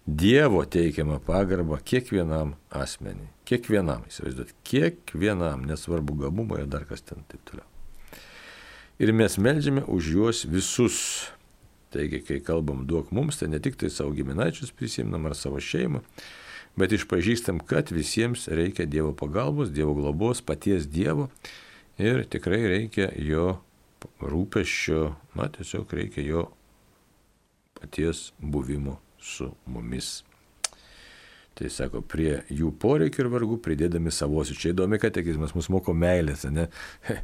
[0.09, 3.29] Dievo teikiamą pagarbą kiekvienam asmeniui.
[3.49, 7.66] Kiekvienam, įsivaizduot, kiekvienam, nesvarbu gabumo ir dar kas ten taip toliau.
[8.99, 11.01] Ir mes melžiame už juos visus.
[11.94, 16.03] Taigi, kai kalbam duok mums, tai ne tik tai savo giminaičius prisimnam ar savo šeimą,
[16.77, 21.31] bet išpažįstam, kad visiems reikia Dievo pagalbos, Dievo globos, paties Dievo
[21.98, 23.57] ir tikrai reikia jo
[24.20, 25.03] rūpeščio,
[25.35, 26.46] na tiesiog reikia jo
[27.81, 30.28] paties buvimo su mumis.
[31.59, 34.61] Tai sako, prie jų poreikių ir vargų pridėdami savosius.
[34.62, 36.68] Čia įdomi katekizmas, mus moko meilės, ne?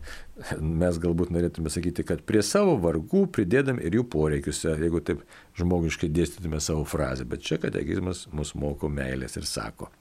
[0.82, 5.22] Mes galbūt norėtume sakyti, kad prie savo vargų pridėdami ir jų poreikius, jeigu taip
[5.60, 7.28] žmogiškai dėstytume savo frazę.
[7.30, 9.92] Bet čia katekizmas mus moko meilės ir sako.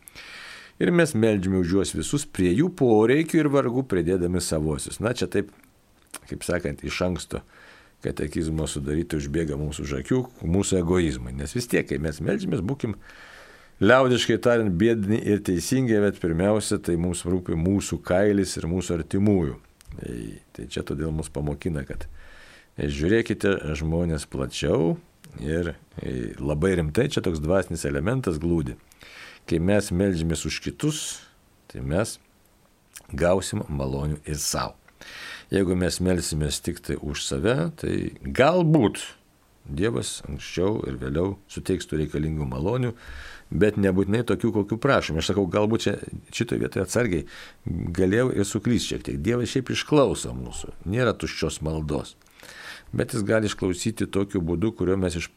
[0.81, 4.97] Ir mes melžiame už juos visus prie jų poreikių ir vargų pridėdami savosius.
[4.97, 5.51] Na, čia taip,
[6.25, 7.43] kaip sakant, iš anksto
[8.03, 11.35] katekizmo sudaryti užbėga mūsų už akių, mūsų egoizmai.
[11.37, 12.97] Nes vis tiek, kai mes melžiamės, būkim
[13.83, 19.57] liaudiškai tariant, bėdini ir teisingai, bet pirmiausia, tai mums rūpi mūsų kailis ir mūsų artimųjų.
[19.93, 20.17] Tai,
[20.55, 22.07] tai čia todėl mus pamokina, kad
[22.77, 24.95] žiūrėkite žmonės plačiau
[25.43, 25.75] ir
[26.41, 28.77] labai rimtai čia toks dvasinis elementas glūdi.
[29.49, 31.01] Kai mes melžiamės už kitus,
[31.69, 32.17] tai mes
[33.13, 34.77] gausim malonių ir savo.
[35.53, 39.03] Jeigu mes melsimės tik tai už save, tai galbūt
[39.63, 42.91] Dievas anksčiau ir vėliau suteiks tų reikalingų malonių,
[43.53, 45.21] bet nebūtinai tokių, kokių prašome.
[45.21, 45.93] Aš sakau, galbūt čia
[46.35, 47.27] šitoje vietoje atsargiai
[47.95, 49.21] galėjau ir suklysti šiek tiek.
[49.23, 52.17] Dievas šiaip išklauso mūsų, nėra tuščios maldos.
[52.93, 55.31] Bet jis gali išklausyti tokiu būdu, kuriuo mes iš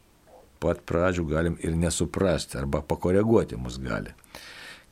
[0.60, 4.12] pat pradžių galim ir nesuprasti arba pakoreguoti mus gali.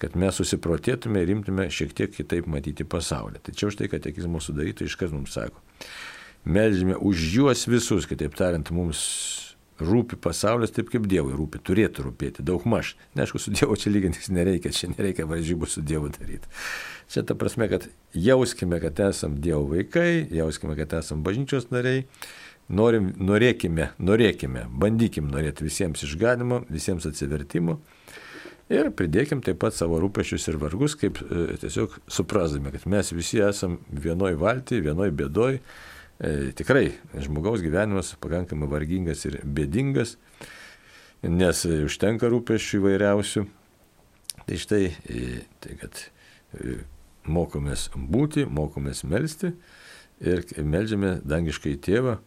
[0.01, 3.43] Kad mes susiprotėtume ir imtume šiek tiek kitaip matyti pasaulį.
[3.45, 5.63] Tai čia už tai, kad tekizmo sudarytojai iškart mums sako.
[6.45, 9.01] Melžime už juos visus, kitaip tariant, mums
[9.81, 12.95] rūpi pasaulis taip, kaip Dievui rūpi, turėtų rūpėti, daug maž.
[13.19, 16.51] Neaišku, su Dievu čia lygintis nereikia, čia nereikia varžybų su Dievu daryti.
[17.11, 22.05] Čia ta prasme, kad jauskime, kad esam Dievo vaikai, jauskime, kad esam bažnyčios nariai,
[22.69, 27.81] norim, norėkime, norėkime, bandykim norėti visiems išganimo, visiems atsivertimo.
[28.73, 33.43] Ir pridėkim taip pat savo rūpešius ir vargus, kaip e, tiesiog suprasdami, kad mes visi
[33.45, 35.59] esam vienoj valty, vienoj bėdoj,
[36.55, 40.17] tikrai žmogaus gyvenimas pakankamai vargingas ir bėdingas,
[41.25, 43.45] nes užtenka rūpeščių įvairiausių.
[44.45, 46.01] Tai štai, e, tai kad
[46.59, 46.79] e,
[47.25, 49.55] mokomės būti, mokomės melstį
[50.25, 52.19] ir melžiame dangiškai tėvą,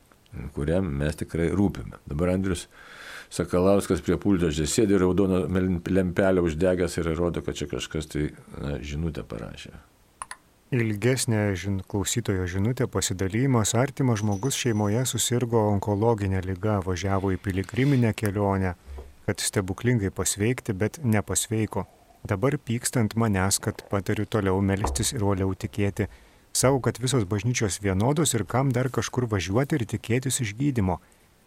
[0.56, 2.00] kuriam mes tikrai rūpime.
[2.10, 2.68] Dabar Andrius
[3.30, 5.44] Sakalauskas prie pulto sėdi raudoną
[5.92, 9.74] lempelę uždegęs ir rodo, kad čia kažkas tai na, žinutę parašė.
[10.68, 13.72] Ilgesnė žin, klausytojo žinutė pasidalymas.
[13.80, 18.74] Artimas žmogus šeimoje susirgo onkologinę lygą, važiavo į piligriminę kelionę,
[19.24, 21.86] kad stebuklingai pasveikti, bet nepasveiko.
[22.28, 26.10] Dabar pykstant manęs, kad patariu toliau melstis ir uoliau tikėti.
[26.52, 31.00] Savo, kad visos bažnyčios vienodos ir kam dar kažkur važiuoti ir tikėtis išgydymo.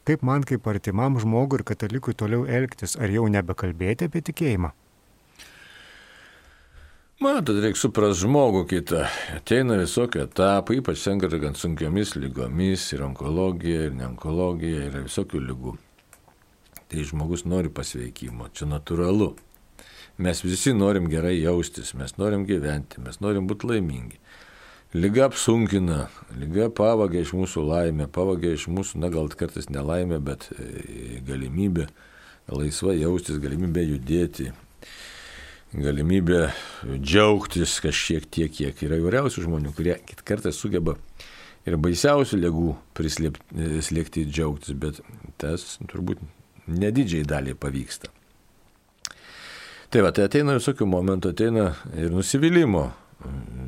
[0.09, 4.73] Kaip man kaip artimam žmogui ir katalikui toliau elgtis, ar jau nebekalbėti apie tikėjimą?
[7.21, 9.03] Matot, reikia suprasti žmogų kitą.
[9.37, 15.75] Ateina visokie etapai, ypač sergant sunkiomis lygomis, ir onkologija, ir neonkologija, yra visokių lygų.
[16.89, 19.35] Tai žmogus nori pasveikimo, čia natūralu.
[20.17, 24.17] Mes visi norim gerai jaustis, mes norim gyventi, mes norim būti laimingi.
[24.97, 26.07] Liga apsunkina,
[26.41, 31.91] liga pavagia iš mūsų laimę, pavagia iš mūsų, na gal kartais nelaimę, bet e, galimybę
[32.49, 34.55] laisvai jaustis, galimybę judėti,
[35.73, 36.49] galimybė
[36.99, 40.97] džiaugtis kažkiek tiek, kiek yra įvairiausių žmonių, kurie kartais sugeba
[41.69, 45.03] ir baisiausių lygų prislėgti džiaugtis, bet
[45.41, 46.23] tas turbūt
[46.71, 48.11] nedidžiai daliai pavyksta.
[49.91, 52.85] Tai va, tai ateina visokių momentų, ateina ir nusivylimų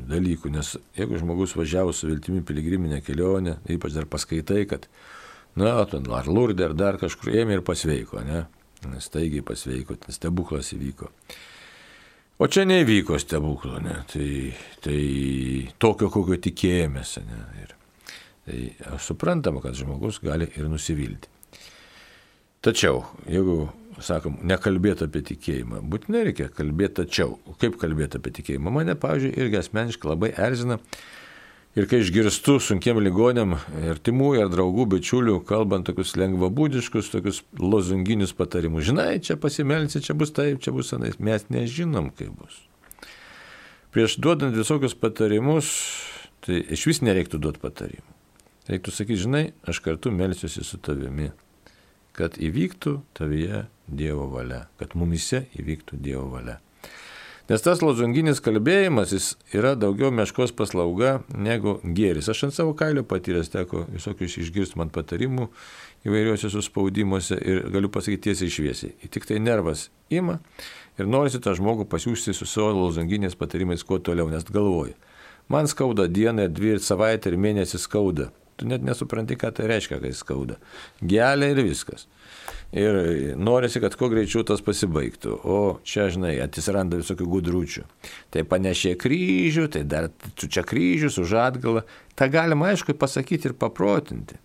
[0.09, 4.87] dalykų, nes jeigu žmogus važiavo su viltimi piligriminę kelionę, ypač dar paskaitai, kad,
[5.59, 8.45] na, ar lurdė, ar dar kažkur ėmė ir pasveiko, ne?
[8.87, 11.11] Nes taigiai pasveiko, stebuklas įvyko.
[12.41, 13.99] O čia nevyko stebuklo, ne?
[14.09, 14.29] Tai,
[14.81, 14.99] tai
[15.81, 17.43] tokio, kokio tikėjomės, ne?
[17.61, 17.75] Ir,
[18.47, 21.29] tai suprantama, kad žmogus gali ir nusivilti.
[22.63, 23.67] Tačiau, jeigu
[24.01, 25.81] sakom, nekalbėti apie tikėjimą.
[25.91, 27.37] Būtinai reikia kalbėti tačiau.
[27.61, 28.71] Kaip kalbėti apie tikėjimą?
[28.73, 30.79] Mane, pavyzdžiui, irgi asmeniškai labai erzina.
[31.73, 38.35] Ir kai išgirstu sunkiem ligonėm ir timų, ir draugų, bičiulių, kalbant tokius lengvabūdiškus, tokius lozunginius
[38.37, 38.85] patarimus.
[38.91, 41.17] Žinai, čia pasimelsi, čia bus taip, čia bus anais.
[41.17, 42.59] Mes nežinom, kaip bus.
[43.93, 45.71] Prieš duodant visokius patarimus,
[46.45, 48.19] tai iš vis nereiktų duoti patarimų.
[48.69, 51.31] Reiktų sakyti, žinai, aš kartu melsiuosi su tavimi
[52.17, 56.59] kad įvyktų tavyje Dievo valia, kad mumise įvyktų Dievo valia.
[57.51, 62.29] Nes tas lozunginis kalbėjimas jis yra daugiau meškos paslauga negu gėris.
[62.31, 65.49] Aš ant savo kailio patyręs teko visokius išgirsti man patarimų
[66.07, 68.93] įvairiuose suspaudimuose ir galiu pasakyti tiesiai išviesiai.
[69.11, 70.37] Tik tai nervas ima
[70.95, 74.95] ir norisi tą žmogų pasiūsti su savo lozunginiais patarimais kuo toliau, nes galvoju.
[75.51, 78.29] Man skauda dieną, dvi savaitę ir mėnesį skauda.
[78.55, 80.61] Tu net nesupranti, ką tai reiškia, kai skauda.
[81.03, 82.07] Gelia ir viskas.
[82.73, 82.95] Ir
[83.37, 85.35] norisi, kad kuo greičiau tas pasibaigtų.
[85.45, 87.83] O čia, žinai, atsiranda visokių gudručių.
[88.33, 91.83] Tai panešė kryžių, tai dar tu čia kryžius už atgalą.
[92.17, 94.39] Ta galima, aišku, pasakyti ir paprotinti.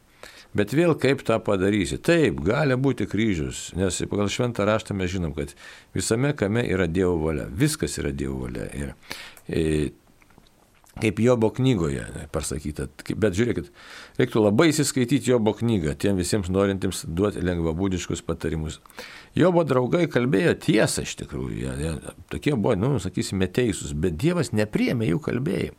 [0.56, 1.98] Bet vėl kaip tą padarysi?
[2.04, 5.52] Taip, gali būti kryžius, nes pagal šventą raštą mes žinom, kad
[5.96, 7.48] visame kame yra Dievo valia.
[7.48, 8.68] Viskas yra Dievo valia.
[8.76, 8.94] Ir,
[9.48, 9.90] ir
[11.02, 12.88] kaip Jobo knygoje pasakyta.
[13.16, 13.70] Bet žiūrėkit,
[14.18, 18.80] reiktų labai įsiskaityti Jobo knygą tiem visiems norintiems duoti lengvabūdiškus patarimus.
[19.38, 24.52] Jobo draugai kalbėjo tiesą iš tikrųjų, jie, jie, tokie buvo, nu, sakysime, teisūs, bet Dievas
[24.56, 25.78] nepriemė jų kalbėjimų.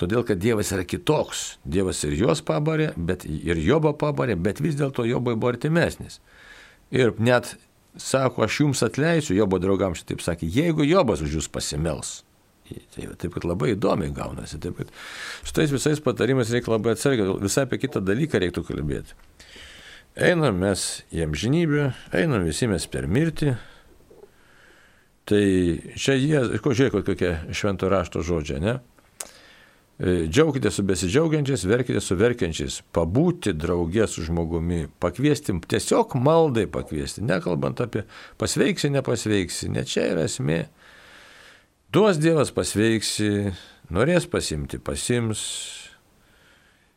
[0.00, 1.42] Todėl, kad Dievas yra kitoks.
[1.68, 6.18] Dievas ir juos pabarė, bet ir Jobo pabarė, bet vis dėlto Jobai buvo artimesnis.
[6.90, 7.54] Ir net
[8.00, 12.22] sako, aš jums atleisiu, Jobo draugams šitaip sakė, jeigu Jobas už jūs pasimels
[12.94, 14.60] Tai taip, kad labai įdomiai gaunasi.
[14.62, 14.92] Taip, kad
[15.48, 19.16] šitais visais patarimais reikia labai atsargiai, visai apie kitą dalyką reiktų kalbėti.
[20.12, 23.54] Einam mes į amžinybę, einam visi mes per mirtį.
[25.28, 25.44] Tai
[25.96, 28.74] čia jie, ko žiūrėk, kokie švento rašto žodžiai, ne?
[30.02, 37.22] E, džiaukite su besidžiaugiančiais, verkite su verkiančiais, pabūti draugė su žmogumi, pakviesti, tiesiog maldai pakviesti,
[37.22, 38.02] nekalbant apie
[38.40, 40.64] pasveiksi, nepasveiksi, ne čia yra esmė.
[41.92, 43.50] Duos Dievas pasveiksi,
[43.92, 45.40] norės pasimti, pasims.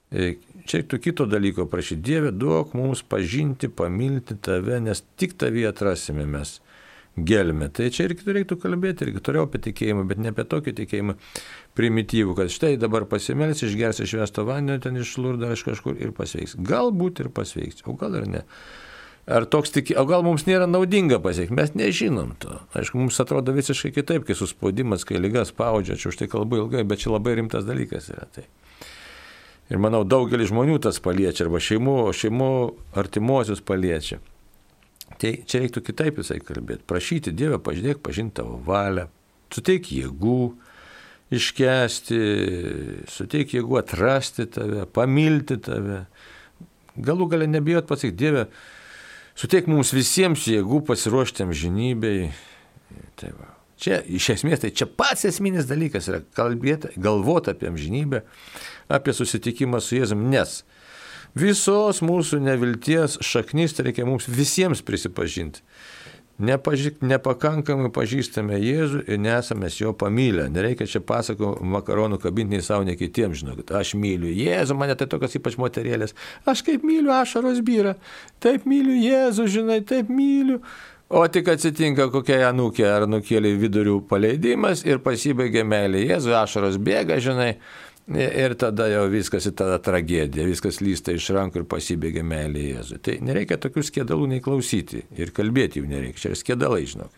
[0.07, 1.99] E, čia reiktų kito dalyko prašyti.
[2.05, 6.61] Dieve, duok mums pažinti, pamilti tave, nes tik tavį atrasime mes
[7.19, 7.67] gelmę.
[7.75, 11.17] Tai čia irgi reiktų kalbėti, irgi turėjau apie tikėjimą, bet ne apie tokį tikėjimą
[11.75, 16.55] primityvų, kad štai dabar pasimels, išgers išvesto vandenį ten iš lurdo iš kažkur ir pasveiks.
[16.71, 18.47] Galbūt ir pasveiks, o gal ir ne.
[19.25, 22.59] Ar toks tik, o gal mums nėra naudinga pasiekti, mes nežinom to.
[22.77, 26.83] Aišku, mums atrodo visiškai kitaip, kai suspaudimas, kai lygas spaudžia, čia už tai kalbu ilgai,
[26.85, 28.45] bet čia labai rimtas dalykas yra tai.
[29.73, 32.51] Ir manau, daugelį žmonių tas paliečia, arba šeimų, šeimų
[33.01, 34.19] artimuosius paliečia.
[35.21, 36.85] Tai čia reiktų kitaip visai kalbėti.
[36.85, 39.07] Prašyti Dievę, pažiūrėk, pažinti tavo valią,
[39.53, 40.39] suteik jėgų
[41.33, 42.21] iškesti,
[43.09, 46.03] suteik jėgų atrasti tave, pamilti tave.
[46.95, 48.47] Galų galę nebijot pasakyti, Dieve,
[49.35, 52.29] Suteik mums visiems jėgų pasiruošti amžinybei.
[53.19, 53.51] Tai va.
[53.75, 58.21] Čia iš esmės tai čia pats esminis dalykas yra kalbėti, galvoti apie amžinybę,
[58.87, 60.61] apie susitikimą su Jėzum, nes
[61.35, 65.65] visos mūsų nevilties šaknis tai reikia mums visiems prisipažinti.
[66.35, 70.49] Nepažik, nepakankamai pažįstame Jėzų ir nesame jo pamylę.
[70.51, 73.71] Nereikia čia pasako makaronų kabinti nei savo, nei kitiems, žinokit.
[73.71, 76.11] Aš myliu Jėzų, mane tai tokios ypač moterėlės.
[76.43, 77.95] Aš kaip myliu ašaros vyra.
[78.43, 80.59] Taip myliu Jėzų, žinai, taip myliu.
[81.07, 86.03] O tik atsitinka kokia anūkė ar nukėlė vidurių paleidimas ir pasibaigia meilė.
[86.09, 87.53] Jėzų ašaros bėga, žinai.
[88.05, 92.99] Ir tada jau viskas į tada tragedija, viskas lysta iš rankų ir pasibėgia meilė Jėzui.
[93.01, 96.21] Tai nereikia tokių skėdalų nei klausyti ir kalbėti jų nereikia.
[96.21, 97.15] Čia yra skėdalai, žinok.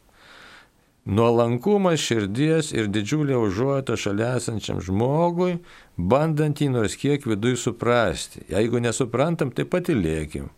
[1.08, 5.58] Nuolankumas širdies ir didžiulė užuojata šalia esančiam žmogui,
[5.96, 8.46] bandant jį nors kiek viduje suprasti.
[8.52, 10.50] Jeigu nesuprantam, tai patilėkim.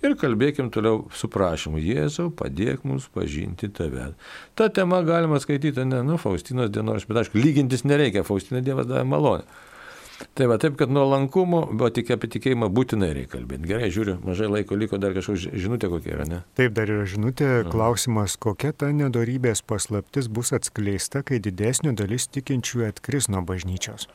[0.00, 4.14] Ir kalbėkim toliau su prašymu, Jėzau, padėk mums pažinti tave.
[4.56, 9.04] Ta tema galima skaityti, ne, nu, Faustinos dienos, bet aišku, lygintis nereikia, Faustina Dievas davė
[9.10, 9.44] malonę.
[10.36, 13.68] Tai va taip, kad nuolankumo, bet tik apie tikėjimą būtinai reikia kalbėti.
[13.70, 16.40] Gerai, žiūriu, mažai laiko liko, dar kažkokia žinutė kokia yra, ne?
[16.60, 22.84] Taip, dar yra žinutė, klausimas, kokia ta nedorybės paslaptis bus atskleista, kai didesnio dalis tikinčių
[22.90, 24.10] atkris nuo bažnyčios.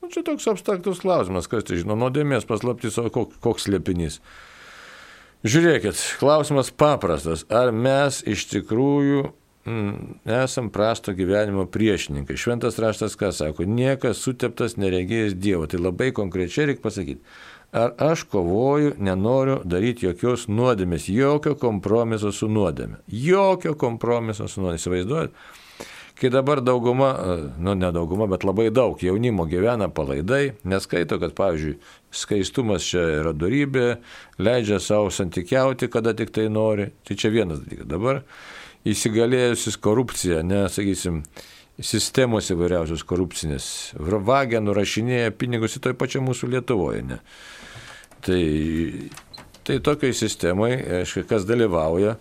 [0.00, 4.20] Nu, čia toks abstraktus klausimas, kas tai žino, nuodėmės paslaptis, o koks, koks slėpinys.
[5.40, 7.46] Žiūrėkit, klausimas paprastas.
[7.48, 9.22] Ar mes iš tikrųjų
[9.64, 12.36] mm, esam prasto gyvenimo priešininkai.
[12.36, 15.64] Šventas raštas ką sako, niekas suteptas neregėjęs Dievo.
[15.64, 17.24] Tai labai konkrečiai reikia pasakyti.
[17.72, 22.98] Ar aš kovoju, nenoriu daryti jokios nuodėmės, jokio kompromiso su nuodėmė.
[23.08, 24.82] Jokio kompromiso su nuodėmė.
[24.82, 25.40] Įsivaizduojat?
[26.20, 27.14] Kai dabar dauguma,
[27.58, 31.78] nu ne dauguma, bet labai daug jaunimo gyvena palaidai, neskaito, kad, pavyzdžiui,
[32.12, 33.86] skaistumas čia yra darybė,
[34.36, 36.90] leidžia savo santykiauti, kada tik tai nori.
[37.08, 37.88] Tai čia vienas dalykas.
[37.88, 38.20] Dabar
[38.84, 41.22] įsigalėjusis korupcija, nesakysim,
[41.80, 43.66] sistemos įvairiausios korupcinės,
[43.96, 47.04] vagia, nurašinėja pinigus į toj pačioj mūsų Lietuvoje.
[47.14, 47.20] Ne?
[48.26, 48.42] Tai,
[49.64, 52.18] tai tokiai sistemai, aišku, kas dalyvauja,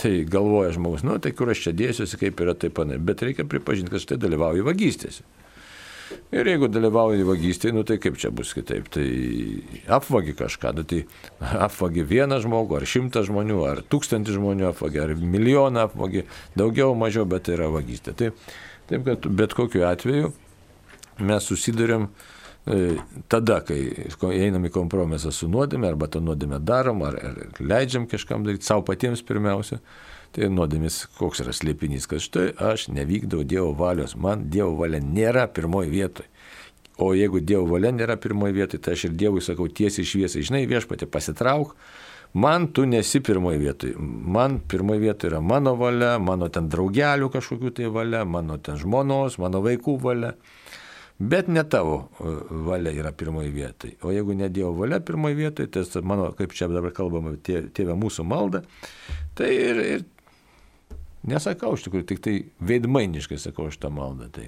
[0.00, 3.46] tai galvoja žmogus, nu tai kur aš čia dėsiuosi, kaip yra taip panai, bet reikia
[3.48, 5.24] pripažinti, kad štai dalyvauja vagystėse.
[6.34, 9.06] Ir jeigu dalyvauji vagystėje, nu tai kaip čia bus kitaip, tai
[9.90, 11.04] apvagi kažką, nu, tai
[11.66, 16.26] apvagi vieną žmogų, ar šimtą žmonių, ar tūkstantį žmonių apvagi, ar milijoną apvagi,
[16.58, 18.16] daugiau, mažiau, bet tai yra vagystė.
[18.18, 18.32] Tai,
[18.90, 20.32] taip, kad bet kokiu atveju
[21.22, 22.39] mes susidurėm e,
[23.32, 23.80] tada, kai
[24.36, 28.84] einam į kompromisą su nuodėme, arba tą nuodėmę darom, ar, ar leidžiam kažkam daryti, savo
[28.86, 29.80] patiems pirmiausia,
[30.30, 35.48] Tai nuodėmis koks yra slėpinys, kad štai aš nevykdau Dievo valios, man Dievo valia nėra
[35.50, 36.28] pirmoji vietoje.
[37.02, 40.62] O jeigu Dievo valia nėra pirmoji vietoje, tai aš ir Dievui sakau tiesiai šviesiai, žinai,
[40.70, 41.74] viešpatė pasitrauk,
[42.38, 43.96] man tu nesi pirmoji vietoje.
[43.98, 49.40] Man pirmoji vietoje yra mano valia, mano ten draugelių kažkokių tai valia, mano ten žmonos,
[49.42, 50.36] mano vaikų valia.
[51.20, 52.30] Bet ne tavo e,
[52.64, 53.98] valia yra pirmoji vietoje.
[54.02, 58.24] O jeigu ne Dievo valia pirmoji vietoje, tai mano, kaip čia dabar kalbama, tėvė mūsų
[58.24, 58.64] malda,
[59.36, 60.08] tai ir, ir
[61.28, 64.30] Nesakau iš tikrųjų, tik tai veidmainiškai sakau šitą maldą.
[64.32, 64.46] Tai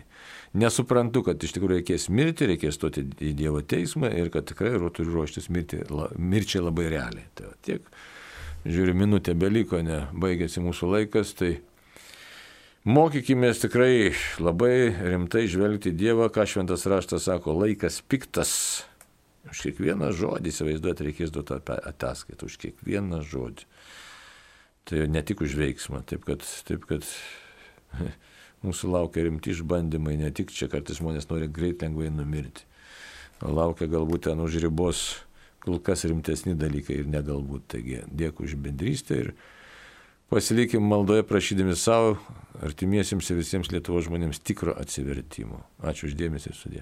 [0.56, 5.18] nesuprantu, kad iš tikrųjų reikės mirti, reikės stoti į Dievo teismą ir kad tikrai turiu
[5.18, 7.26] ruoštis mirti, la, mirčiai labai realiai.
[7.36, 7.92] Tai va, tiek,
[8.64, 11.52] žiūriu, minutė beliko, ne, baigėsi mūsų laikas, tai
[12.84, 14.12] mokykime tikrai
[14.42, 18.84] labai rimtai žvelgti Dievą, ką šventas raštas sako, laikas piktas.
[19.50, 23.66] Už kiekvieną žodį, įsivaizduoti, reikės duoti ataskaitą, už kiekvieną žodį.
[24.86, 27.06] Tai ne tik už veiksmą, taip kad, taip kad
[28.66, 32.66] mūsų laukia rimti išbandymai, ne tik čia kartais žmonės nori greit lengvai numirti.
[33.42, 35.22] Laukia galbūt ten už ribos
[35.62, 37.66] kol kas rimtesni dalykai ir negalbūt.
[37.74, 39.32] Taigi dėkui už bendrystę ir
[40.32, 42.14] pasilikim maldoje prašydami savo,
[42.64, 45.58] artimiesiems ir visiems Lietuvos žmonėms tikro atsivertimo.
[45.84, 46.80] Ačiū uždėmesi ir sudė.